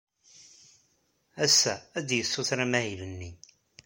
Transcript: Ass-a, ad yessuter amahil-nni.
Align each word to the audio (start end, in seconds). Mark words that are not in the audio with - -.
Ass-a, 1.45 1.75
ad 1.99 2.09
yessuter 2.13 2.59
amahil-nni. 2.65 3.31